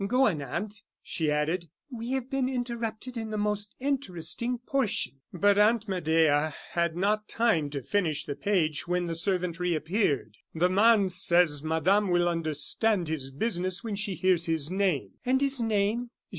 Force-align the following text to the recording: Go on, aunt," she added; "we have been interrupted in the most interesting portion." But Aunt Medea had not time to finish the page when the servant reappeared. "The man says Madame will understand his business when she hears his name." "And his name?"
Go 0.07 0.25
on, 0.25 0.41
aunt," 0.41 0.81
she 1.03 1.29
added; 1.29 1.69
"we 1.91 2.09
have 2.13 2.27
been 2.27 2.49
interrupted 2.49 3.17
in 3.17 3.29
the 3.29 3.37
most 3.37 3.75
interesting 3.79 4.57
portion." 4.57 5.21
But 5.31 5.59
Aunt 5.59 5.87
Medea 5.87 6.55
had 6.71 6.95
not 6.95 7.29
time 7.29 7.69
to 7.69 7.83
finish 7.83 8.25
the 8.25 8.33
page 8.35 8.87
when 8.87 9.05
the 9.05 9.13
servant 9.13 9.59
reappeared. 9.59 10.37
"The 10.55 10.69
man 10.69 11.11
says 11.11 11.61
Madame 11.63 12.07
will 12.09 12.27
understand 12.27 13.09
his 13.09 13.29
business 13.29 13.83
when 13.83 13.95
she 13.95 14.15
hears 14.15 14.47
his 14.47 14.71
name." 14.71 15.11
"And 15.23 15.39
his 15.39 15.61
name?" 15.61 16.09